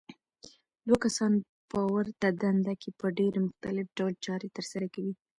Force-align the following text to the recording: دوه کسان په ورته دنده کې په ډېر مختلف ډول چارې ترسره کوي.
دوه 0.87 0.97
کسان 1.03 1.31
په 1.71 1.79
ورته 1.93 2.27
دنده 2.41 2.73
کې 2.81 2.89
په 2.99 3.05
ډېر 3.19 3.33
مختلف 3.45 3.85
ډول 3.97 4.13
چارې 4.25 4.47
ترسره 4.55 4.87
کوي. 4.95 5.13